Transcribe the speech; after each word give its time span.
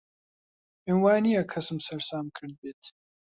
پێم 0.83 0.97
وا 1.03 1.15
نییە 1.25 1.43
کەسم 1.51 1.77
سەرسام 1.87 2.25
کردبێت. 2.37 2.83